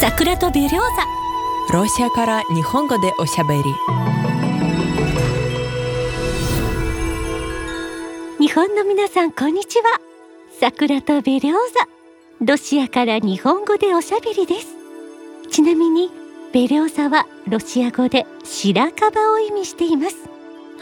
[0.00, 3.62] 桜とベリョーザロシアから日本語でおしゃべり。
[8.38, 9.98] 日本の皆さんこんにちは。
[10.60, 11.88] 桜とベリョーザ
[12.44, 14.66] ロシアから日本語でおしゃべりです。
[15.50, 16.10] ちなみに
[16.52, 20.16] ベリョーザはロシア語で白樺を意味しています。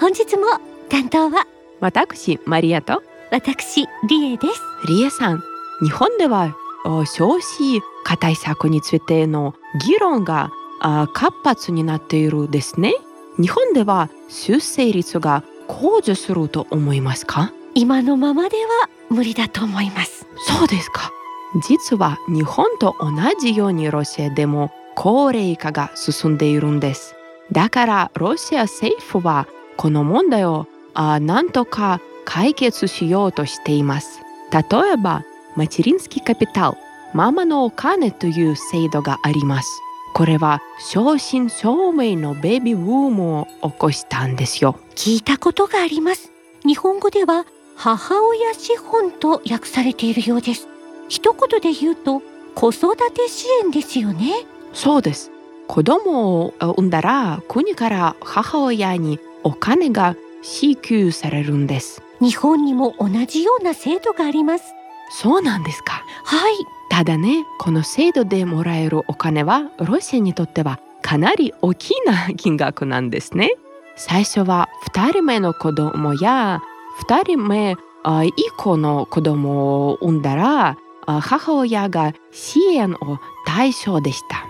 [0.01, 0.47] 本日も
[0.89, 1.47] 担当は
[1.79, 3.01] 私マリアと。
[3.31, 4.61] 私リエです。
[4.89, 5.43] リエさん
[5.85, 6.57] 日本では
[7.07, 10.53] 少子化対策についての議論が
[11.13, 12.95] 活発になっているですね。
[13.41, 17.53] 日本では出生率が向上すると思いますか？
[17.75, 20.27] 今のままでは無理だと思います。
[20.47, 21.11] そうですか。
[21.67, 23.11] 実は日本と同
[23.41, 27.17] じようにロシアでも高齢化が進んでいるんです。
[27.51, 34.21] だからロシア政府はこの問題をあなんとか解決しようとしています。
[34.53, 34.61] 例
[34.93, 35.25] えば
[35.57, 36.77] マチリンスキーカピタル
[37.15, 39.81] ママのお金という制度があります。
[40.15, 44.81] これは正真正銘のベビーブームを起こしたんですよ。
[44.97, 46.33] 聞いたことがあります。
[46.67, 50.67] 日本語では母親資本と訳されているようです。
[51.09, 52.21] 一言で言うと
[52.57, 54.33] 子育て支援ですよね。
[54.73, 55.31] そうです。
[55.69, 62.03] 子供を産んだら国から母親にお金が支給されるんです。
[62.21, 64.65] 日本にも同じような制度があります。
[65.11, 66.05] そうなんですか。
[66.25, 66.55] はい
[66.95, 73.51] ただねこの制度でもらえるお金はロシアにとってはかなり大きな金額なんですね。
[73.97, 76.63] 最初は2人目の子供や
[77.09, 77.73] 2人目
[78.37, 84.47] 以降の子供を産んだら母親が支援を対象でした。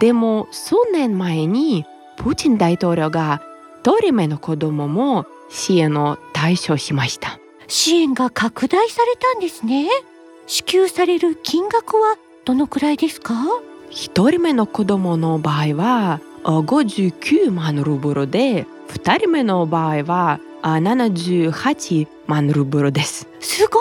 [0.00, 1.84] でも数年前に
[2.16, 3.40] プーチン大統領が
[3.84, 7.38] 1人目の子供も支援を対象しました。
[7.68, 9.88] 支援が拡大されたんですね。
[10.46, 13.34] 支給される金額はどのくらいですか
[13.90, 23.26] ？1人目の子供の場合は59万ルーブルで2人目の場合は78万ルーブルです。
[23.40, 23.80] すご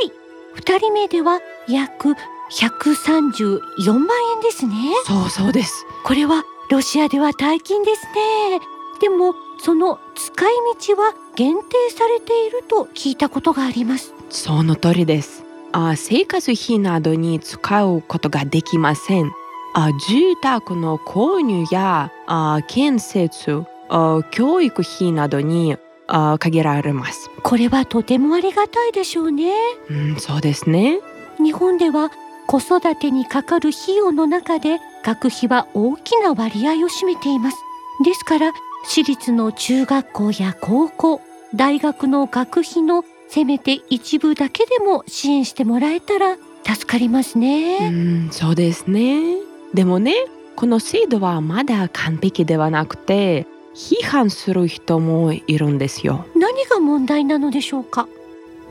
[0.00, 0.12] い
[0.56, 2.14] ！2人目では約
[2.50, 4.74] 134万円ですね。
[5.06, 5.86] そうそうです。
[6.04, 8.60] これはロシアでは大金ですね。
[9.00, 10.52] でもその使い
[10.86, 14.12] 道は限定されていると聞いたことがあります。
[14.28, 15.44] その通りです。
[15.44, 15.51] あ
[15.96, 19.32] 生活費などに使うことができません。
[19.74, 25.76] あ住宅の購入やあ建設あ教育費などに
[26.08, 27.30] あ限られます。
[27.42, 29.54] これはとてもありがたいでしょうね。
[29.88, 31.00] うんそうですね。
[31.38, 32.10] 日本では
[32.46, 37.56] 子育てにかかる費用の中で学費は大きな割合を占めています。
[38.04, 38.52] ですから
[38.84, 41.20] 私立の中学校や高校
[41.54, 43.04] 大学の学費の
[43.34, 47.78] せめて一部だけでも支援してもらえたら助かりますね。
[47.90, 49.38] うんそうですね。
[49.72, 50.14] でもね
[50.54, 56.26] この制度はまだ完璧ではなくて批判する人もいるんですよ。
[56.36, 58.06] 何が問題なのでしょうか？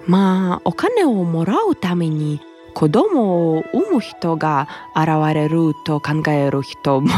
[0.06, 2.40] まあお金をもらうために
[2.76, 7.10] 子供を産む人が現れると考える人も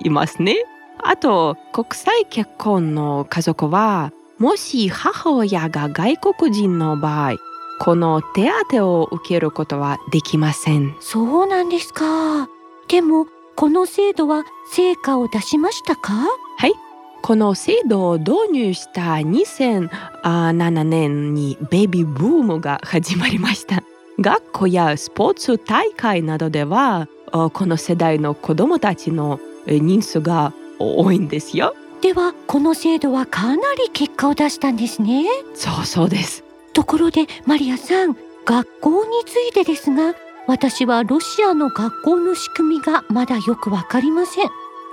[0.00, 0.64] いますね。
[0.96, 4.12] あと国際結婚の家族は
[4.44, 7.36] もし母親が外国人の場合
[7.80, 10.94] この手当を受けることはできません。
[11.00, 12.50] そうなんですか。
[12.86, 16.12] でもこの制度は成果を出しましたか？
[16.58, 16.74] はい。
[17.22, 23.82] この制度を導入した2007年にベビーブームが始まりました。
[24.20, 31.74] 学校やスポーツ大会などではこの世代の子どもたちの人数が多いんですよ。
[32.04, 35.24] ではこの制度はかなり結果を出したんですね。
[35.54, 36.44] そうそうです。
[36.74, 40.14] ところでマリアさん学校についてですが
[40.46, 44.50] 私はロシアの学校の仕組みがまだよくわかりません。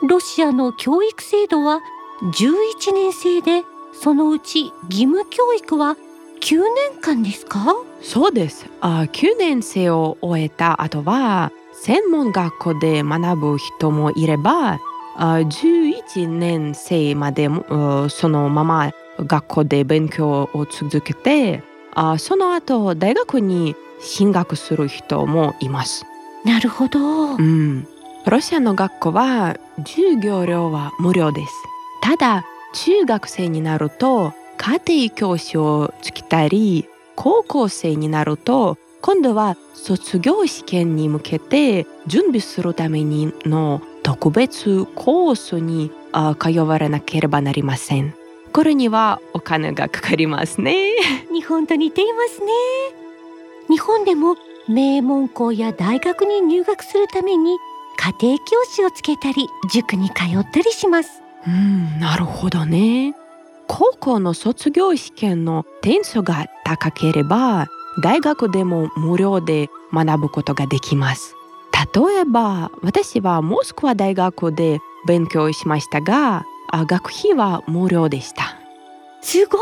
[0.07, 1.81] ロシアの教育制度は
[2.33, 5.97] 11年生でそのうち義務教育は
[6.39, 6.61] 9
[6.93, 14.79] 年間ですかそうですあ9年生を終えた後は専門学校で学ぶ人もいれば
[15.17, 21.63] あ11年生までもそのまま学校で勉強を続けて
[21.93, 26.05] あその後大学に進学する人もいます。
[26.43, 27.87] なるほど、うん、
[28.25, 31.53] ロシアの学校は授業料は無料です。
[32.01, 45.91] ただ中学生になると家庭教師をつけたり高校生になると今度は卒業試験に向けて準備するためにの特別コースに
[46.39, 48.13] 通われなければなりません。
[48.53, 50.91] これにはお金がかかりますね。
[51.31, 52.51] 日本と似ていますね。
[53.69, 54.35] 日本でも
[54.67, 57.57] 名門校や大学に入学するために
[57.97, 63.15] 家庭教師をつけたり塾に通ったりしますうんなるほどね
[63.67, 67.67] 高校の卒業試験の点数が高ければ
[68.01, 71.35] 大学でも無料で学ぶことができます
[71.93, 78.57] 例えば私はモスクワ大学で勉強しましたが学費は無料でした。
[79.21, 79.61] すごい。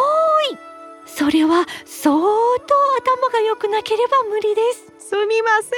[1.05, 4.61] それは相当頭が良くなければ無理で
[4.99, 5.09] す。
[5.09, 5.69] すみませ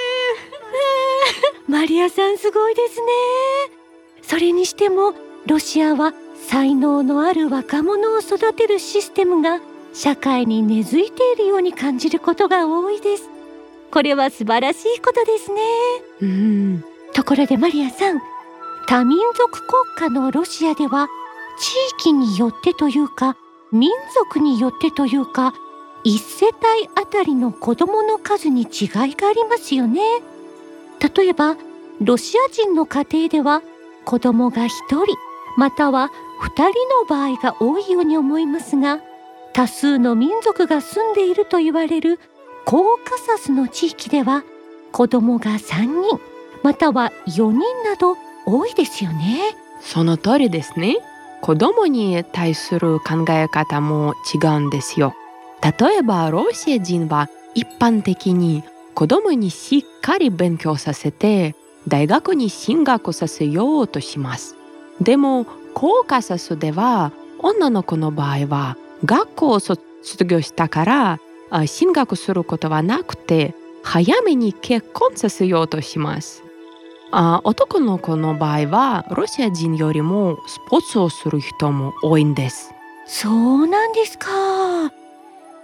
[1.70, 1.72] ん。
[1.72, 3.08] マリアさんすごいですね。
[4.22, 5.14] それにしても
[5.48, 6.14] ロシアは
[6.48, 9.62] 才能のある若者を育てるシステムが
[9.94, 13.30] 社会に根付いているように感じることが多いです。
[13.92, 15.62] これは素晴らしいことですね。
[16.22, 16.84] うん。
[17.14, 18.22] ところでマリアさん
[18.92, 21.08] 多民族国家のロシアでは
[21.58, 21.72] 地
[22.02, 23.38] 域によってというか
[23.72, 25.54] 民族によってというか
[26.04, 28.68] 1世帯あたりの子供の数に違い
[29.16, 30.02] がありますよね。
[31.16, 31.56] 例えば
[32.02, 33.62] ロシア人の家庭では
[34.04, 35.06] 子供が1人
[35.56, 36.12] または
[36.42, 36.64] 2人
[37.00, 39.00] の場合が多いように思いますが
[39.54, 42.20] 多数の民族が住んでいると言われる
[42.66, 44.44] コーカサスの地域では
[44.92, 46.20] 子供が3人
[46.62, 48.18] または4人など
[48.52, 49.56] 多いですよね。
[49.82, 50.98] その通りですね。
[51.42, 55.16] 子供に対する考え方も違うんですよ。
[55.62, 58.64] 例えばロシア人は一般的に
[58.94, 61.56] 子供にしっかり勉強させて
[61.88, 64.56] 大学に進学させようとします。
[65.00, 69.82] でもコーカサスでは女の子の場合は学校を卒
[70.26, 71.20] 業したから
[71.66, 76.44] 進学することはなくて早めに結婚させようとします。
[77.12, 82.74] あ男の子の場合はロシア人よりもスポーツをする人も多いんです。
[83.06, 84.28] そうなんですか。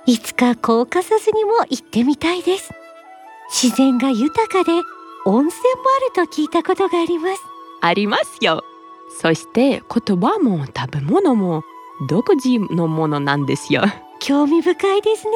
[0.05, 2.71] いつかコーカサスにも行ってみたいです。
[3.49, 4.71] 自然が豊かで
[5.25, 5.81] 温泉も
[6.15, 7.41] あると聞いたことがあります。
[7.81, 8.63] ありますよ。
[9.21, 11.63] そして言葉も食べ物も
[12.07, 13.83] 独自のものなんですよ。
[14.19, 15.31] 興味深いですね。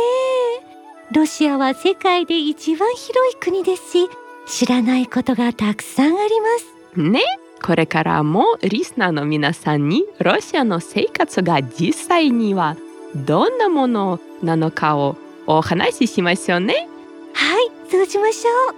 [1.14, 4.10] ロシアは世界で一番広い国ですし
[4.47, 6.47] 知らないことがたくさんありま
[6.95, 7.21] すね
[7.63, 12.77] これからもリスナーの皆さんにロシアの生活が実際には
[13.15, 16.89] どんなものなのかをお話ししましょうね
[17.33, 18.75] はいそうしましょう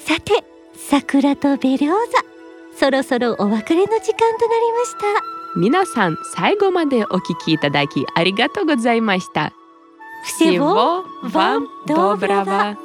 [0.00, 0.44] さて
[0.74, 1.96] 桜とベリョーザ
[2.76, 4.98] そろそろお別れの時間となりました
[5.56, 9.52] 皆さん最後までお聞きいただきありがとうございました
[10.24, 12.16] Всего вам доброго!
[12.16, 12.76] доброго.